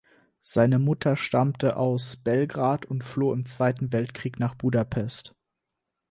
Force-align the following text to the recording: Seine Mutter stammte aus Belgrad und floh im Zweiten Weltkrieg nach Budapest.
Seine 0.41 0.79
Mutter 0.79 1.15
stammte 1.15 1.77
aus 1.77 2.17
Belgrad 2.17 2.85
und 2.87 3.03
floh 3.03 3.33
im 3.33 3.45
Zweiten 3.45 3.93
Weltkrieg 3.93 4.39
nach 4.39 4.55
Budapest. 4.55 5.35